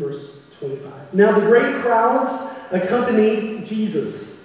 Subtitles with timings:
[0.00, 0.28] verse
[0.60, 1.12] 25.
[1.12, 4.44] Now the great crowds accompanied Jesus,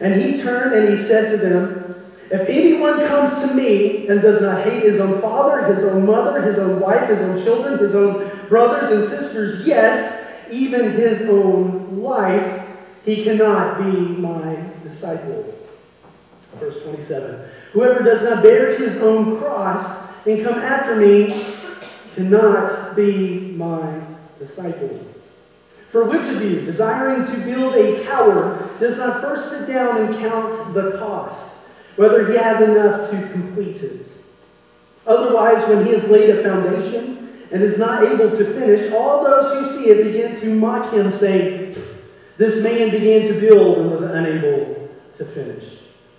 [0.00, 4.40] and he turned and he said to them, If anyone comes to me and does
[4.40, 7.94] not hate his own father, his own mother, his own wife, his own children, his
[7.94, 12.66] own brothers and sisters, yes, even his own life,
[13.04, 15.54] he cannot be my disciple.
[16.54, 17.46] Verse 27.
[17.74, 21.44] Whoever does not bear his own cross and come after me
[22.14, 25.00] cannot be my disciple.
[25.90, 30.18] For which of you, desiring to build a tower, does not first sit down and
[30.18, 31.52] count the cost,
[31.96, 34.08] whether he has enough to complete it?
[35.06, 39.52] Otherwise, when he has laid a foundation and is not able to finish, all those
[39.52, 41.76] who see it begin to mock him, saying,
[42.38, 45.64] This man began to build and was unable to finish.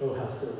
[0.02, 0.54] Oh, how silly.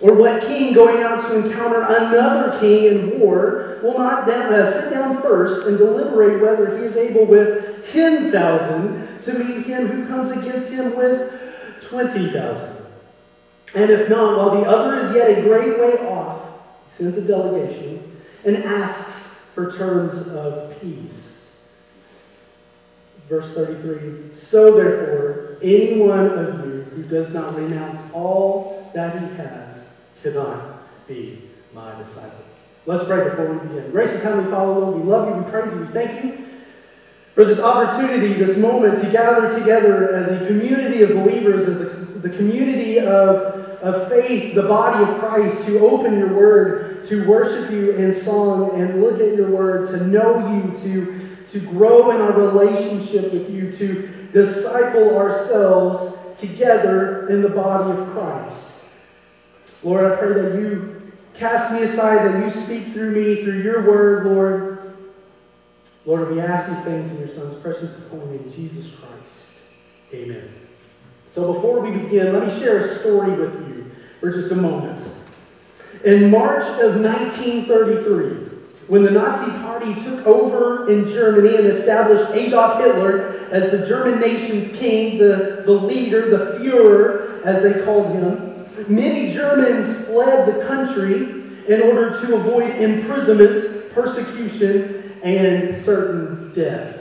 [0.00, 4.90] Or what king going out to encounter another king in war will not uh, sit
[4.90, 10.30] down first and deliberate whether he is able with 10,000 to meet him who comes
[10.30, 11.32] against him with
[11.82, 12.76] 20,000?
[13.76, 16.42] And if not, while the other is yet a great way off,
[16.86, 21.52] he sends a delegation and asks for terms of peace.
[23.28, 29.36] Verse 33 So therefore, any one of you who does not renounce all that he
[29.36, 29.63] has
[30.24, 31.38] cannot be
[31.74, 32.44] my disciple.
[32.86, 33.90] Let's pray before we begin.
[33.90, 36.46] Gracious Heavenly Father, Lord, we love you, we praise you, we thank you
[37.34, 42.28] for this opportunity, this moment to gather together as a community of believers, as the,
[42.28, 43.38] the community of,
[43.82, 48.80] of faith, the body of Christ, to open your word, to worship you in song
[48.80, 53.50] and look at your word, to know you, to, to grow in our relationship with
[53.50, 58.63] you, to disciple ourselves together in the body of Christ.
[59.84, 63.86] Lord, I pray that you cast me aside, that you speak through me, through your
[63.86, 64.96] word, Lord.
[66.06, 69.58] Lord, we ask these things in your Son's precious holy name, Jesus Christ.
[70.12, 70.52] Amen.
[71.30, 73.90] So before we begin, let me share a story with you
[74.20, 75.06] for just a moment.
[76.02, 78.44] In March of 1933,
[78.88, 84.20] when the Nazi Party took over in Germany and established Adolf Hitler as the German
[84.20, 88.53] nation's king, the, the leader, the Fuhrer, as they called him,
[88.88, 91.14] Many Germans fled the country
[91.68, 96.98] in order to avoid imprisonment, persecution, and certain death.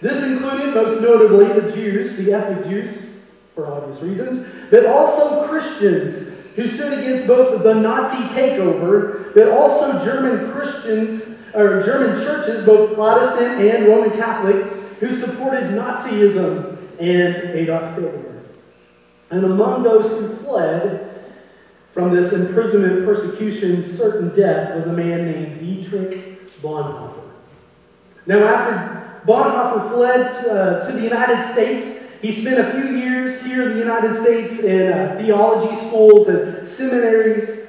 [0.00, 3.06] This included, most notably, the Jews, the ethnic Jews,
[3.54, 10.04] for obvious reasons, but also Christians who stood against both the Nazi takeover, but also
[10.04, 14.64] German Christians, or German churches, both Protestant and Roman Catholic,
[15.00, 18.31] who supported Nazism and Adolf Hitler.
[19.32, 21.08] And among those who fled
[21.90, 27.30] from this imprisonment, persecution, certain death was a man named Dietrich Bonhoeffer.
[28.26, 33.42] Now, after Bonhoeffer fled to, uh, to the United States, he spent a few years
[33.42, 37.60] here in the United States in uh, theology schools and seminaries,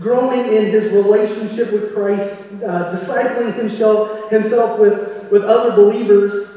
[0.00, 2.34] growing in his relationship with Christ,
[2.66, 6.50] uh, discipling himself, himself with, with other believers.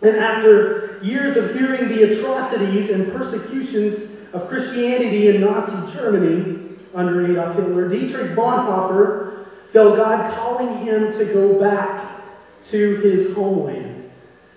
[0.00, 7.30] And after years of hearing the atrocities and persecutions of Christianity in Nazi Germany under
[7.30, 12.22] Adolf Hitler, Dietrich Bonhoeffer felt God calling him to go back
[12.70, 14.10] to his homeland,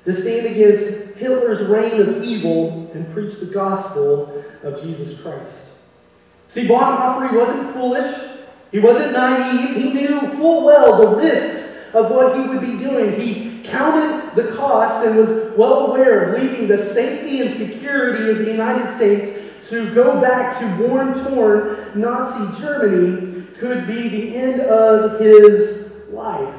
[0.06, 5.66] to stand against Hitler's reign of evil and preach the gospel of Jesus Christ.
[6.48, 8.30] See, Bonhoeffer, he wasn't foolish.
[8.72, 9.76] He wasn't naive.
[9.76, 13.20] He knew full well the risks of what he would be doing.
[13.20, 18.40] He counted the cost and was well aware of leaving the safety and security of
[18.40, 19.38] the United States
[19.70, 26.56] to go back to war torn Nazi Germany could be the end of his life.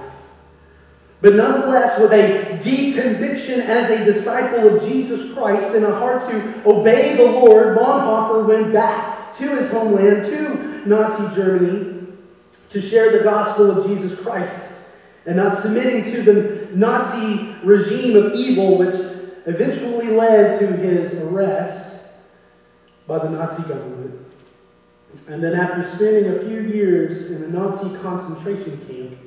[1.21, 6.28] But nonetheless, with a deep conviction as a disciple of Jesus Christ and a heart
[6.31, 12.09] to obey the Lord, Bonhoeffer went back to his homeland, to Nazi Germany,
[12.71, 14.72] to share the gospel of Jesus Christ
[15.27, 18.94] and not submitting to the Nazi regime of evil, which
[19.47, 21.94] eventually led to his arrest
[23.06, 24.19] by the Nazi government.
[25.29, 29.19] And then, after spending a few years in a Nazi concentration camp,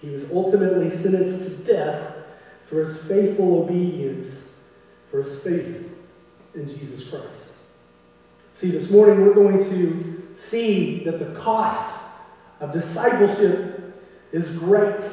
[0.00, 2.14] he was ultimately sentenced to death
[2.64, 4.48] for his faithful obedience,
[5.10, 5.90] for his faith
[6.54, 7.52] in Jesus Christ.
[8.54, 11.94] See, this morning we're going to see that the cost
[12.60, 15.04] of discipleship is great.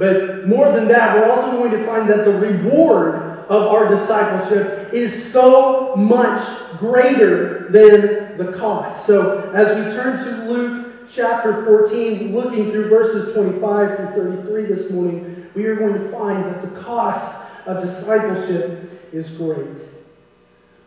[0.00, 3.16] But more than that, we're also going to find that the reward
[3.50, 6.42] of our discipleship is so much
[6.78, 9.06] greater than the cost.
[9.06, 14.90] So as we turn to Luke chapter 14, looking through verses 25 through 33 this
[14.90, 19.68] morning, we are going to find that the cost of discipleship is great.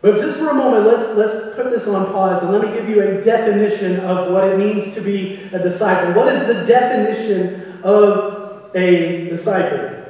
[0.02, 2.88] But just for a moment, let's, let's put this on pause and let me give
[2.88, 6.14] you a definition of what it means to be a disciple.
[6.14, 8.33] What is the definition of
[8.74, 10.04] a disciple?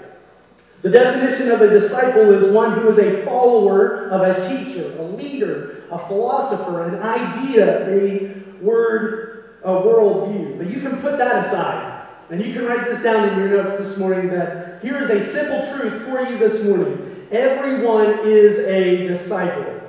[0.83, 5.03] The definition of a disciple is one who is a follower of a teacher, a
[5.03, 10.59] leader, a philosopher, an idea, a word, a worldview.
[10.59, 12.07] But you can put that aside.
[12.31, 15.33] And you can write this down in your notes this morning that here is a
[15.33, 17.27] simple truth for you this morning.
[17.31, 19.81] Everyone is a disciple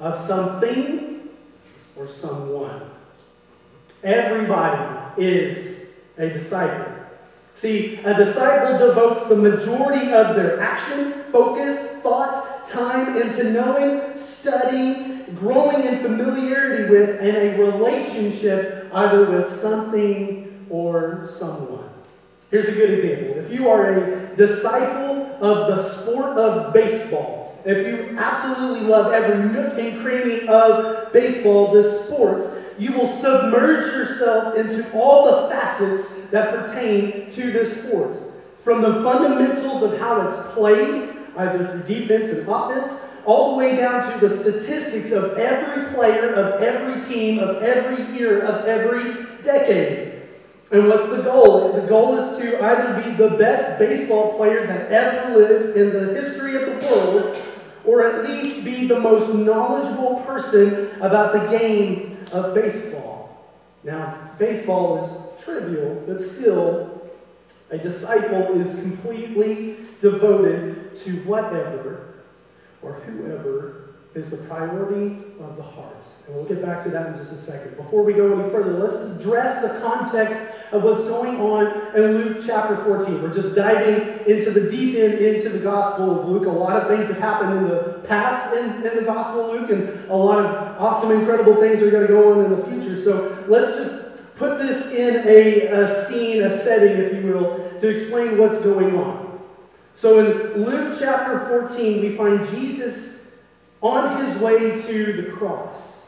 [0.00, 1.28] of something
[1.96, 2.90] or someone.
[4.02, 5.80] Everybody is
[6.18, 6.93] a disciple.
[7.54, 15.24] See, a disciple devotes the majority of their action, focus, thought, time into knowing, studying,
[15.36, 21.88] growing in familiarity with, and a relationship either with something or someone.
[22.50, 23.42] Here's a good example.
[23.42, 29.48] If you are a disciple of the sport of baseball, if you absolutely love every
[29.50, 32.42] nook and cranny of baseball, this sport,
[32.78, 38.20] you will submerge yourself into all the facets that pertain to this sport.
[38.58, 42.92] From the fundamentals of how it's played, either through defense and offense,
[43.24, 48.04] all the way down to the statistics of every player, of every team, of every
[48.16, 50.22] year, of every decade.
[50.72, 51.72] And what's the goal?
[51.72, 56.20] The goal is to either be the best baseball player that ever lived in the
[56.20, 57.40] history of the world,
[57.84, 63.54] or at least be the most knowledgeable person about the game of baseball.
[63.84, 67.02] Now, baseball is trivial, but still,
[67.70, 72.14] a disciple is completely devoted to whatever
[72.82, 75.96] or whoever is the priority of the heart.
[76.26, 77.76] And we'll get back to that in just a second.
[77.76, 80.40] Before we go any further, let's address the context
[80.72, 83.22] of what's going on in Luke chapter 14.
[83.22, 86.46] We're just diving into the deep end into the Gospel of Luke.
[86.46, 89.70] A lot of things have happened in the past in, in the Gospel of Luke,
[89.70, 93.02] and a lot of awesome, incredible things are going to go on in the future.
[93.02, 94.03] So let's just
[94.36, 98.96] put this in a, a scene, a setting, if you will, to explain what's going
[98.96, 99.40] on.
[99.94, 103.14] So in Luke chapter 14, we find Jesus
[103.80, 106.06] on his way to the cross.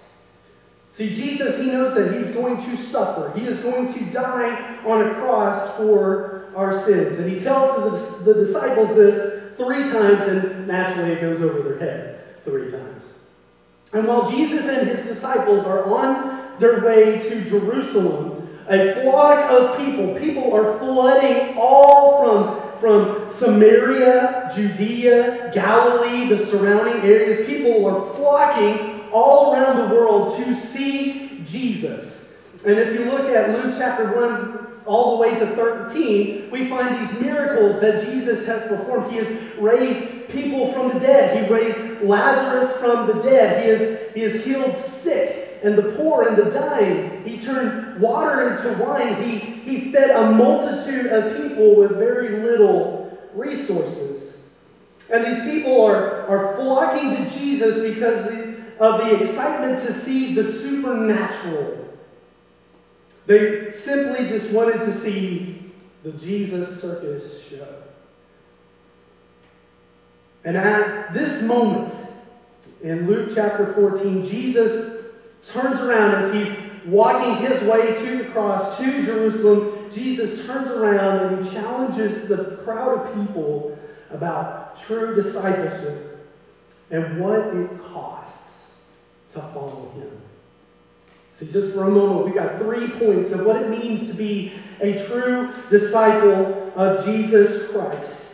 [0.93, 3.38] See, Jesus, he knows that he's going to suffer.
[3.38, 7.19] He is going to die on a cross for our sins.
[7.19, 11.79] And he tells the, the disciples this three times, and naturally it goes over their
[11.79, 13.05] head three times.
[13.93, 19.79] And while Jesus and his disciples are on their way to Jerusalem, a flock of
[19.79, 27.47] people, people are flooding all from, from Samaria, Judea, Galilee, the surrounding areas.
[27.47, 32.32] People are flocking all around the world to see Jesus.
[32.67, 37.08] And if you look at Luke chapter 1, all the way to 13, we find
[37.08, 39.11] these miracles that Jesus has performed.
[39.12, 41.44] He has raised people from the dead.
[41.44, 43.64] He raised Lazarus from the dead.
[43.64, 47.24] He has, he has healed sick and the poor and the dying.
[47.24, 49.20] He turned water into wine.
[49.22, 54.36] He, he fed a multitude of people with very little resources.
[55.12, 58.26] And these people are, are flocking to Jesus because
[58.78, 61.88] of the excitement to see the supernatural.
[63.26, 65.72] They simply just wanted to see
[66.04, 67.82] the Jesus circus show.
[70.44, 71.93] And at this moment,
[72.84, 74.95] in Luke chapter 14, Jesus
[75.46, 79.91] turns around as he's walking his way to the cross, to Jerusalem.
[79.91, 83.79] Jesus turns around and he challenges the crowd of people
[84.10, 86.29] about true discipleship
[86.91, 88.76] and what it costs
[89.32, 90.10] to follow him.
[91.32, 94.55] So, just for a moment, we've got three points of what it means to be
[94.81, 98.29] a true disciple of Jesus Christ.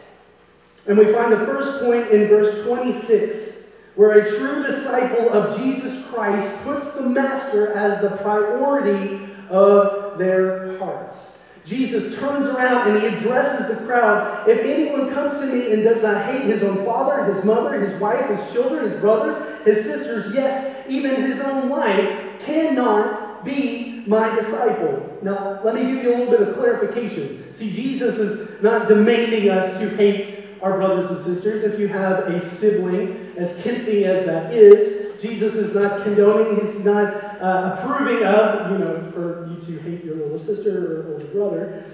[0.87, 3.52] And we find the first point in verse 26,
[3.95, 10.79] where a true disciple of Jesus Christ puts the master as the priority of their
[10.79, 11.33] hearts.
[11.65, 14.49] Jesus turns around and he addresses the crowd.
[14.49, 18.01] If anyone comes to me and does not hate his own father, his mother, his
[18.01, 24.35] wife, his children, his brothers, his sisters, yes, even his own life, cannot be my
[24.35, 25.19] disciple.
[25.23, 27.55] Now, let me give you a little bit of clarification.
[27.55, 31.63] See, Jesus is not demanding us to hate our brothers and sisters.
[31.63, 36.85] If you have a sibling, as tempting as that is, Jesus is not condoning, he's
[36.85, 41.25] not uh, approving of, you know, for you to hate your little sister or older
[41.27, 41.85] brother.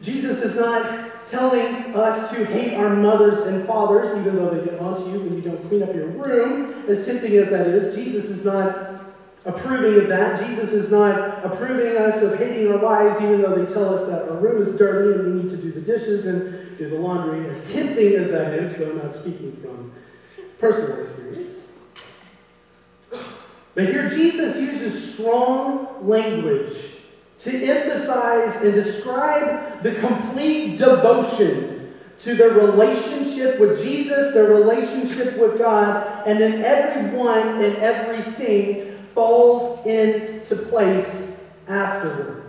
[0.00, 4.80] Jesus is not telling us to hate our mothers and fathers, even though they get
[4.80, 7.94] onto you when you don't clean up your room, as tempting as that is.
[7.94, 8.92] Jesus is not
[9.44, 10.46] approving of that.
[10.48, 14.28] Jesus is not approving us of hating our wives, even though they tell us that
[14.28, 17.48] our room is dirty and we need to do the dishes and do the laundry,
[17.48, 19.92] as tempting as that is, though I'm not speaking from
[20.58, 21.68] personal experience.
[23.74, 26.72] But here Jesus uses strong language
[27.40, 35.58] to emphasize and describe the complete devotion to their relationship with Jesus, their relationship with
[35.58, 41.36] God, and then everyone and everything falls into place
[41.66, 42.41] afterwards.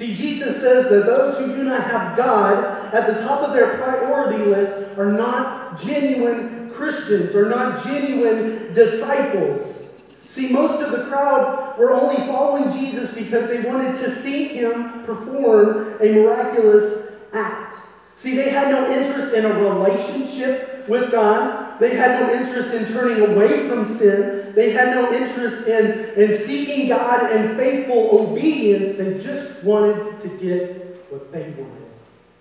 [0.00, 2.64] See, Jesus says that those who do not have God
[2.94, 9.82] at the top of their priority list are not genuine Christians, are not genuine disciples.
[10.26, 15.04] See, most of the crowd were only following Jesus because they wanted to see him
[15.04, 17.76] perform a miraculous act.
[18.14, 21.69] See, they had no interest in a relationship with God.
[21.80, 24.52] They had no interest in turning away from sin.
[24.54, 28.98] They had no interest in, in seeking God and faithful obedience.
[28.98, 31.88] They just wanted to get what they wanted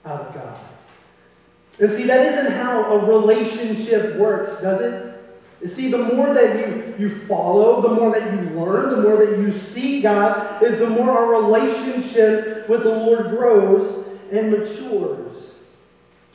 [0.05, 0.59] out of God.
[1.79, 5.09] And see, that isn't how a relationship works, does it?
[5.61, 9.25] You see, the more that you, you follow, the more that you learn, the more
[9.25, 15.58] that you see God, is the more our relationship with the Lord grows and matures.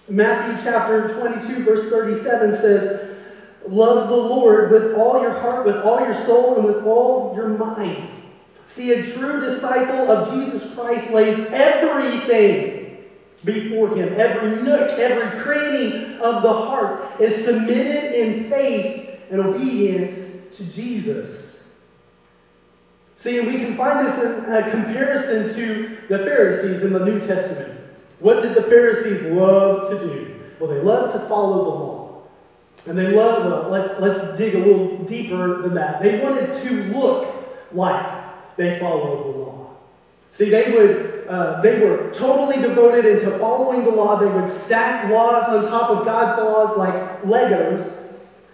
[0.08, 3.10] Matthew chapter 22, verse 37 says,
[3.66, 7.48] Love the Lord with all your heart, with all your soul, and with all your
[7.48, 8.08] mind.
[8.68, 13.04] See, a true disciple of Jesus Christ lays everything
[13.44, 14.14] before him.
[14.18, 21.62] Every nook, every cranny of the heart is submitted in faith and obedience to Jesus.
[23.16, 27.83] See, we can find this in a comparison to the Pharisees in the New Testament.
[28.24, 30.40] What did the Pharisees love to do?
[30.58, 32.22] Well, they loved to follow the law.
[32.86, 36.00] And they loved, well, let's, let's dig a little deeper than that.
[36.00, 39.70] They wanted to look like they followed the law.
[40.30, 44.18] See, they would, uh, they were totally devoted into following the law.
[44.18, 47.94] They would stack laws on top of God's laws like Legos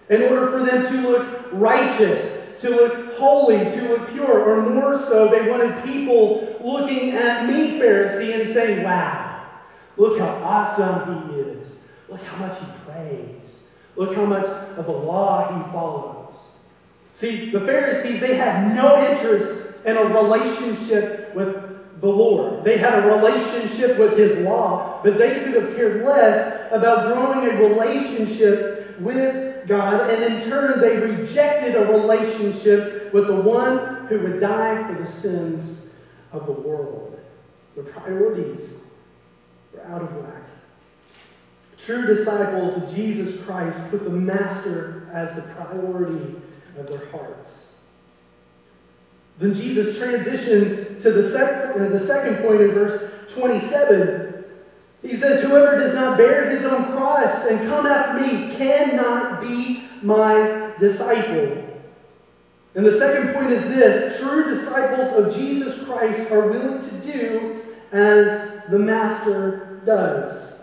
[0.09, 4.97] in order for them to look righteous, to look holy, to look pure, or more
[4.97, 9.30] so, they wanted people looking at me, Pharisee, and saying, Wow,
[9.97, 11.79] look how awesome he is.
[12.09, 13.63] Look how much he prays.
[13.95, 16.35] Look how much of the law he follows.
[17.13, 22.63] See, the Pharisees, they had no interest in a relationship with the Lord.
[22.63, 27.47] They had a relationship with his law, but they could have cared less about growing
[27.47, 34.19] a relationship with God, and in turn, they rejected a relationship with the one who
[34.19, 35.85] would die for the sins
[36.31, 37.19] of the world.
[37.75, 38.73] Their priorities
[39.73, 40.43] were out of whack.
[41.77, 46.35] True disciples of Jesus Christ put the Master as the priority
[46.77, 47.69] of their hearts.
[49.39, 54.31] Then Jesus transitions to the, sec- uh, the second point in verse 27
[55.01, 59.87] he says, Whoever does not bear his own cross and come after me cannot be
[60.01, 61.67] my disciple.
[62.75, 67.63] And the second point is this true disciples of Jesus Christ are willing to do
[67.91, 70.53] as the Master does.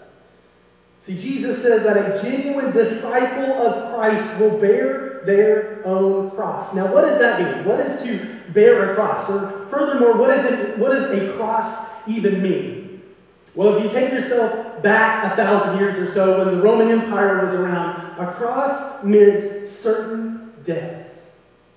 [1.00, 6.74] See, Jesus says that a genuine disciple of Christ will bear their own cross.
[6.74, 7.64] Now, what does that mean?
[7.64, 9.28] What is to bear a cross?
[9.30, 13.02] Or furthermore, what, is it, what does a cross even mean?
[13.54, 17.44] Well, if you take yourself back a thousand years or so when the Roman Empire
[17.44, 21.06] was around, a cross meant certain death.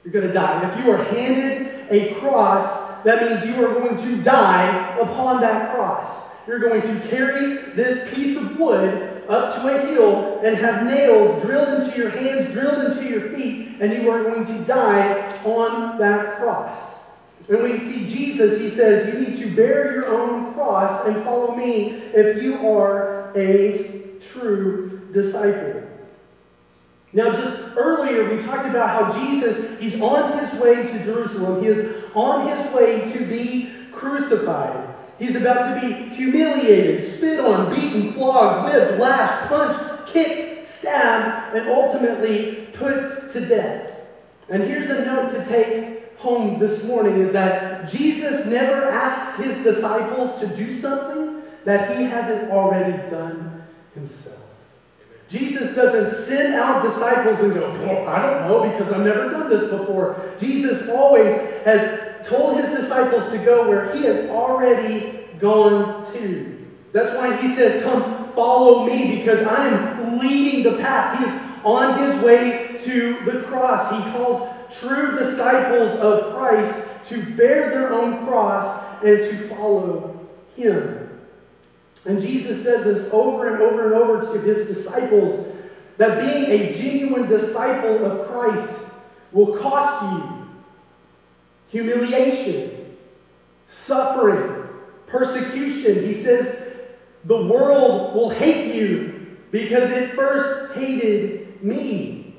[0.04, 0.62] You're going to die.
[0.62, 5.42] And if you are handed a cross, that means you are going to die upon
[5.42, 6.30] that cross.
[6.48, 11.42] You're going to carry this piece of wood up to a hill and have nails
[11.44, 15.98] drilled into your hands, drilled into your feet, and you are going to die on
[16.00, 17.02] that cross.
[17.48, 21.56] And we see Jesus, he says, You need to bear your own cross and follow
[21.56, 25.81] me if you are a true disciple.
[27.14, 31.62] Now, just earlier, we talked about how Jesus, he's on his way to Jerusalem.
[31.62, 34.96] He is on his way to be crucified.
[35.20, 41.68] He's about to be humiliated, spit on, beaten, flogged, whipped, lashed, punched, kicked, stabbed, and
[41.70, 43.92] ultimately put to death.
[44.50, 49.64] And here's a note to take home this morning is that Jesus never asks his
[49.64, 53.64] disciples to do something that he hasn't already done
[53.94, 54.51] himself.
[55.32, 59.50] Jesus doesn't send out disciples and go, well, I don't know because I've never done
[59.50, 60.34] this before.
[60.40, 61.34] Jesus always
[61.64, 66.68] has told his disciples to go where he has already gone to.
[66.92, 71.20] That's why he says, Come follow me because I am leading the path.
[71.20, 73.92] He is on his way to the cross.
[73.92, 81.01] He calls true disciples of Christ to bear their own cross and to follow him.
[82.06, 85.48] And Jesus says this over and over and over to his disciples
[85.98, 88.74] that being a genuine disciple of Christ
[89.32, 90.38] will cost you
[91.70, 92.98] humiliation,
[93.70, 94.68] suffering,
[95.08, 96.06] persecution.
[96.06, 96.60] He says
[97.24, 102.36] the world will hate you because it first hated me.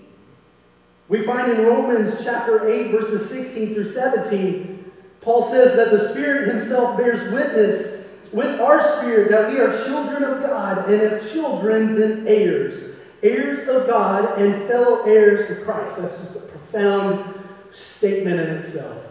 [1.08, 4.90] We find in Romans chapter 8, verses 16 through 17,
[5.20, 8.01] Paul says that the Spirit Himself bears witness
[8.32, 12.94] with our spirit that we are children of God, and if children, then heirs.
[13.22, 15.98] Heirs of God and fellow heirs to Christ.
[15.98, 17.34] That's just a profound
[17.70, 19.04] statement in itself.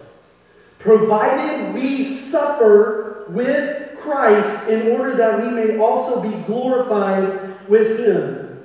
[0.79, 8.63] Provided we suffer with Christ in order that we may also be glorified with Him.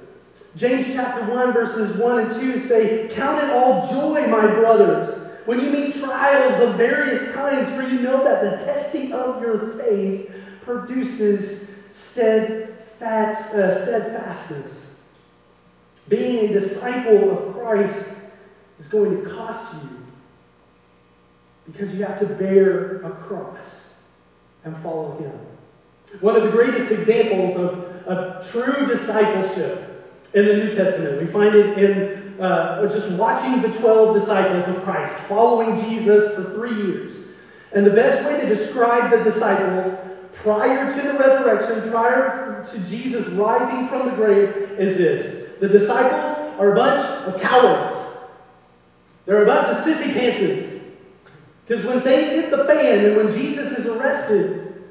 [0.57, 5.61] James chapter 1, verses 1 and 2 say, Count it all joy, my brothers, when
[5.61, 10.33] you meet trials of various kinds, for you know that the testing of your faith
[10.67, 14.97] produces uh, steadfastness.
[16.09, 18.11] Being a disciple of Christ
[18.79, 20.05] is going to cost you
[21.67, 23.95] because you have to bear a cross
[24.65, 25.33] and follow Him.
[26.21, 31.55] One of the greatest examples of, of true discipleship in the New Testament, we find
[31.55, 37.17] it in uh, just watching the 12 disciples of Christ, following Jesus for three years.
[37.73, 39.97] And the best way to describe the disciples
[40.47, 46.37] prior to the resurrection, prior to Jesus rising from the grave, is this the disciples
[46.61, 47.93] are a bunch of cowards.
[49.25, 50.81] They're a bunch of sissy pantses.
[51.67, 54.85] Because when things hit the fan and when Jesus is arrested,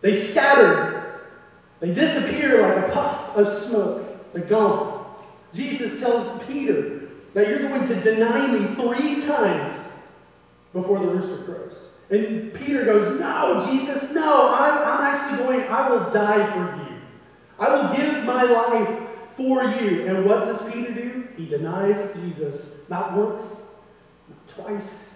[0.00, 1.22] they scatter.
[1.80, 4.32] They disappear like a puff of smoke.
[4.32, 5.06] They're gone.
[5.52, 9.76] Jesus tells Peter that you're going to deny me three times
[10.72, 11.87] before the rooster crows.
[12.10, 17.00] And Peter goes, No, Jesus, no, I'm, I'm actually going, I will die for you.
[17.58, 18.98] I will give my life
[19.30, 20.06] for you.
[20.06, 21.28] And what does Peter do?
[21.36, 23.62] He denies Jesus not once,
[24.28, 25.10] not twice,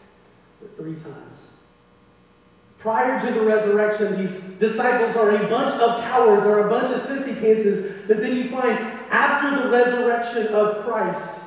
[0.61, 1.39] but three times.
[2.79, 7.01] Prior to the resurrection, these disciples are a bunch of cowards, are a bunch of
[7.01, 8.77] sissy pantses But then you find
[9.11, 11.39] after the resurrection of Christ.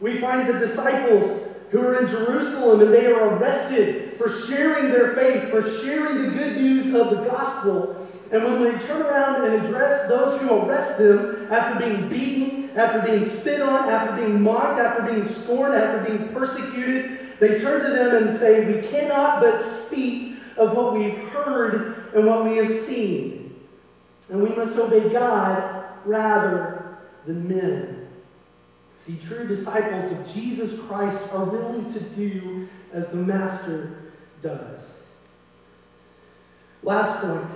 [0.00, 5.14] We find the disciples who are in Jerusalem and they are arrested for sharing their
[5.14, 8.08] faith, for sharing the good news of the gospel.
[8.32, 13.00] And when they turn around and address those who arrest them after being beaten, after
[13.02, 17.90] being spit on, after being mocked, after being scorned, after being persecuted, they turn to
[17.90, 22.70] them and say, We cannot but speak of what we've heard and what we have
[22.70, 23.54] seen.
[24.28, 27.99] And we must obey God rather than men.
[29.04, 35.00] See, true disciples of Jesus Christ are willing to do as the Master does.
[36.82, 37.48] Last point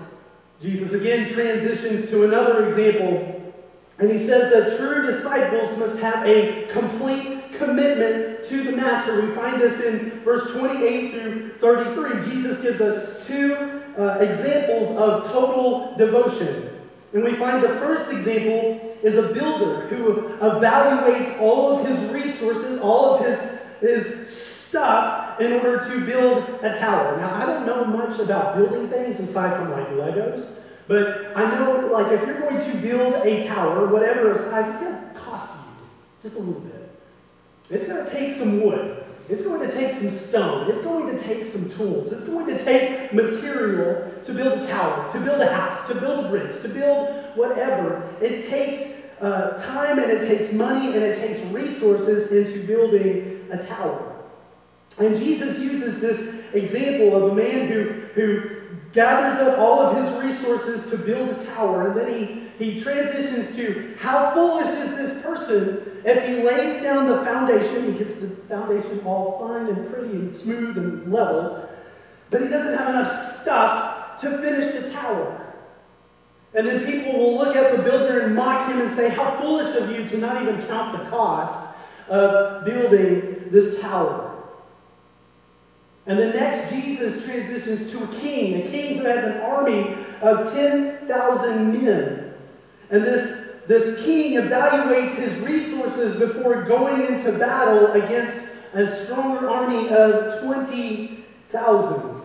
[0.63, 3.53] Jesus again transitions to another example,
[3.99, 9.21] and he says that true disciples must have a complete commitment to the Master.
[9.21, 12.33] We find this in verse 28 through 33.
[12.33, 16.74] Jesus gives us two uh, examples of total devotion.
[17.14, 22.81] And we find the first example is a builder who evaluates all of his resources,
[22.81, 23.38] all of his,
[23.81, 27.16] his stuff in order to build a tower.
[27.16, 30.48] Now, I don't know much about building things aside from like Legos,
[30.88, 34.94] but I know like if you're going to build a tower, whatever size, it's going
[34.94, 35.87] to cost you
[36.29, 37.00] just a little bit.
[37.70, 39.04] It's going to take some wood.
[39.29, 40.71] It's going to take some stone.
[40.71, 42.13] It's going to take some tools.
[42.13, 46.27] It's going to take material to build a tower, to build a house, to build
[46.27, 48.15] a bridge, to build whatever.
[48.21, 53.65] It takes uh, time and it takes money and it takes resources into building a
[53.65, 54.15] tower.
[54.99, 57.83] And Jesus uses this example of a man who,
[58.15, 58.63] who
[58.95, 63.55] gathers up all of his resources to build a tower, and then he, he transitions
[63.57, 68.29] to how foolish is this person if he lays down the foundation, he gets the
[68.29, 71.67] foundation all fine and pretty and smooth and level,
[72.29, 75.41] but he doesn't have enough stuff to finish the tower.
[76.53, 79.75] And then people will look at the builder and mock him and say, How foolish
[79.77, 81.75] of you to not even count the cost
[82.09, 84.34] of building this tower.
[86.07, 90.53] And the next, Jesus transitions to a king, a king who has an army of
[90.53, 92.35] 10,000 men.
[92.90, 99.88] And this this king evaluates his resources before going into battle against a stronger army
[99.88, 102.23] of 20,000.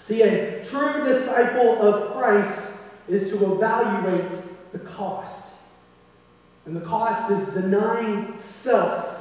[0.00, 2.68] See, a true disciple of Christ
[3.08, 4.32] is to evaluate
[4.72, 5.52] the cost.
[6.66, 9.20] And the cost is denying self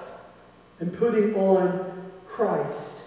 [0.79, 3.01] and putting on Christ.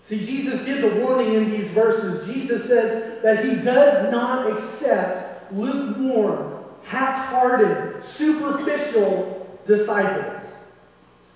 [0.00, 2.26] See, Jesus gives a warning in these verses.
[2.26, 10.42] Jesus says that he does not accept lukewarm, half hearted, superficial disciples.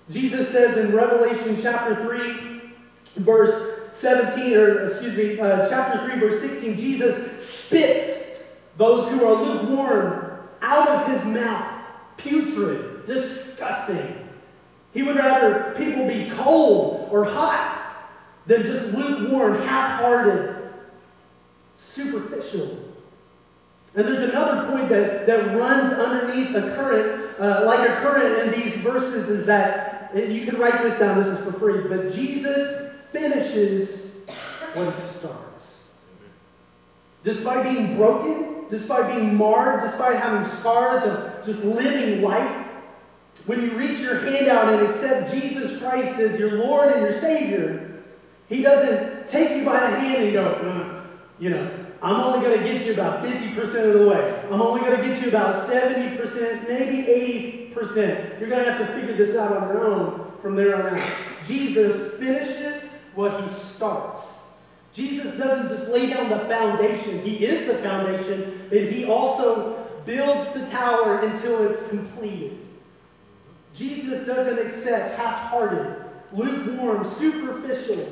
[0.09, 2.71] Jesus says in Revelation chapter 3,
[3.17, 8.23] verse 17, or excuse me, uh, chapter 3, verse 16, Jesus spits
[8.77, 11.81] those who are lukewarm out of his mouth.
[12.17, 14.27] Putrid, disgusting.
[14.93, 17.84] He would rather people be cold or hot
[18.47, 20.55] than just lukewarm, half hearted,
[21.77, 22.79] superficial.
[23.95, 28.61] And there's another point that, that runs underneath a current, uh, like a current in
[28.61, 32.13] these verses, is that, and you can write this down, this is for free, but
[32.13, 34.11] Jesus finishes
[34.73, 35.83] what he starts.
[37.23, 42.65] Despite being broken, despite being marred, despite having scars of just living life,
[43.45, 47.13] when you reach your hand out and accept Jesus Christ as your Lord and your
[47.13, 47.94] Savior,
[48.49, 51.03] he doesn't take you by the hand and go,
[51.39, 54.43] you know, I'm only going to get you about 50% of the way.
[54.51, 58.39] I'm only going to get you about 70%, maybe 80%.
[58.39, 61.11] You're going to have to figure this out on your own from there on out.
[61.47, 64.21] Jesus finishes what he starts.
[64.93, 70.53] Jesus doesn't just lay down the foundation, he is the foundation, but he also builds
[70.53, 72.57] the tower until it's completed.
[73.73, 78.07] Jesus doesn't accept half hearted, lukewarm, superficial,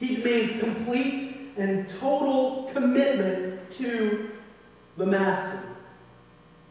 [0.00, 4.30] he demands complete and total commitment to
[4.96, 5.62] the Master.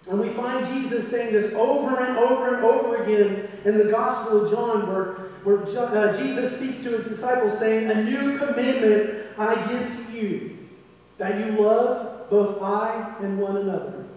[0.10, 4.44] And we find Jesus saying this over and over and over again in the Gospel
[4.44, 5.14] of John, where,
[5.44, 10.58] where uh, Jesus speaks to his disciples, saying, A new commandment I give to you,
[11.20, 14.08] that you love both I and one another.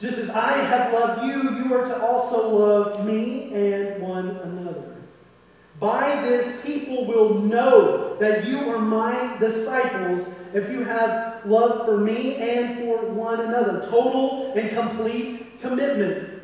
[0.00, 4.89] Just as I have loved you, you are to also love me and one another.
[5.80, 11.96] By this, people will know that you are my disciples if you have love for
[11.96, 13.80] me and for one another.
[13.88, 16.42] Total and complete commitment.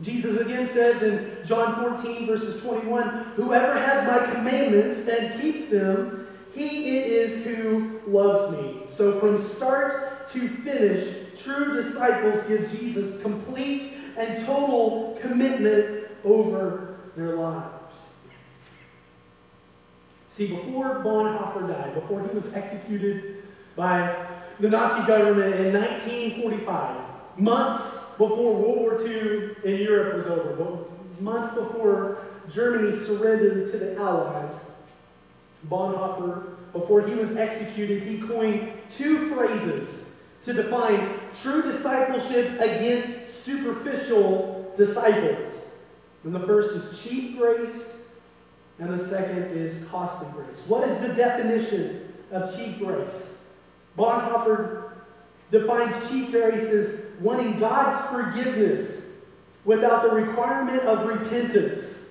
[0.00, 6.28] Jesus again says in John 14, verses 21 Whoever has my commandments and keeps them,
[6.54, 8.82] he it is who loves me.
[8.88, 17.34] So from start to finish, true disciples give Jesus complete and total commitment over their
[17.34, 17.77] lives.
[20.38, 23.42] See, before Bonhoeffer died, before he was executed
[23.74, 24.24] by
[24.60, 26.96] the Nazi government in 1945,
[27.36, 30.84] months before World War II in Europe was over,
[31.18, 34.66] months before Germany surrendered to the Allies,
[35.68, 40.04] Bonhoeffer, before he was executed, he coined two phrases
[40.42, 45.48] to define true discipleship against superficial disciples.
[46.22, 47.97] And the first is cheap grace,
[48.78, 50.62] and the second is costly grace.
[50.66, 53.38] What is the definition of cheap grace?
[53.96, 54.92] Bonhoeffer
[55.50, 59.06] defines cheap grace as wanting God's forgiveness
[59.64, 62.04] without the requirement of repentance,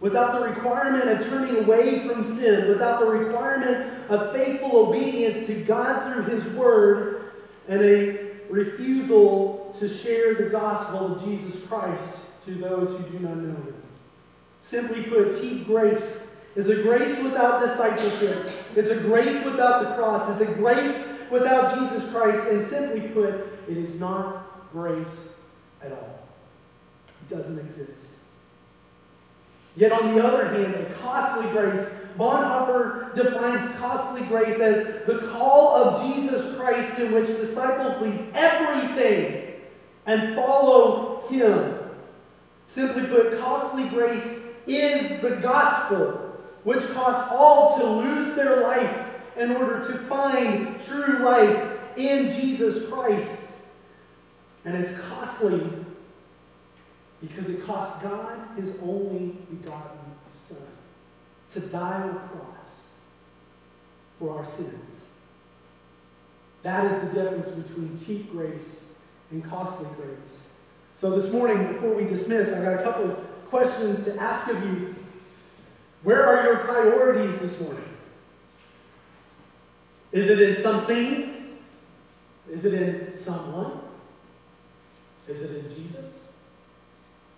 [0.00, 5.54] without the requirement of turning away from sin, without the requirement of faithful obedience to
[5.64, 7.32] God through His Word,
[7.68, 13.38] and a refusal to share the gospel of Jesus Christ to those who do not
[13.38, 13.74] know Him.
[14.64, 18.50] Simply put, cheap grace is a grace without discipleship.
[18.74, 20.30] It's a grace without the cross.
[20.30, 22.48] It's a grace without Jesus Christ.
[22.48, 23.34] And simply put,
[23.68, 25.34] it is not grace
[25.82, 26.18] at all.
[27.20, 28.12] It doesn't exist.
[29.76, 35.76] Yet, on the other hand, a costly grace, Bonhoeffer defines costly grace as the call
[35.76, 39.56] of Jesus Christ in which disciples leave everything
[40.06, 41.80] and follow him.
[42.66, 49.52] Simply put, costly grace is the gospel, which costs all to lose their life in
[49.52, 53.48] order to find true life in Jesus Christ.
[54.64, 55.62] And it's costly
[57.20, 59.98] because it cost God his only begotten
[60.32, 60.58] Son
[61.52, 62.88] to die on the cross
[64.18, 65.04] for our sins.
[66.62, 68.88] That is the difference between cheap grace
[69.30, 70.48] and costly grace.
[70.94, 74.62] So this morning, before we dismiss, I've got a couple of questions to ask of
[74.64, 74.94] you.
[76.02, 77.84] Where are your priorities this morning?
[80.12, 81.58] Is it in something?
[82.50, 83.80] Is it in someone?
[85.26, 86.28] Is it in Jesus?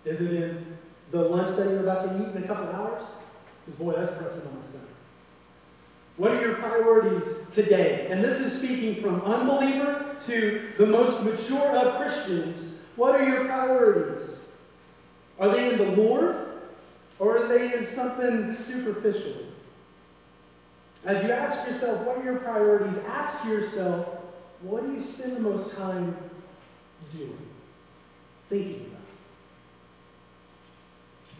[0.05, 0.77] Is it in
[1.11, 3.03] the lunch that you're about to eat in a couple hours?
[3.65, 4.87] Because, boy, that's pressing on my stomach.
[6.17, 8.07] What are your priorities today?
[8.09, 12.75] And this is speaking from unbeliever to the most mature of Christians.
[12.95, 14.35] What are your priorities?
[15.39, 16.47] Are they in the Lord
[17.19, 19.33] or are they in something superficial?
[21.05, 22.97] As you ask yourself, what are your priorities?
[23.07, 24.07] Ask yourself,
[24.61, 26.15] what do you spend the most time
[27.15, 27.37] doing?
[28.49, 29.01] Thinking about?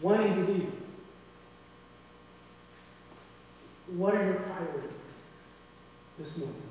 [0.00, 0.72] Wanting to do?
[3.88, 4.90] What are your priorities
[6.18, 6.62] this morning?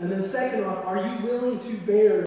[0.00, 2.20] And then, second off, are you willing to bear